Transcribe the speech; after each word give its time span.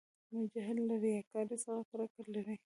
مجاهد 0.39 0.77
له 0.89 0.95
ریاکارۍ 1.05 1.57
څخه 1.63 1.81
کرکه 1.89 2.21
لري. 2.33 2.55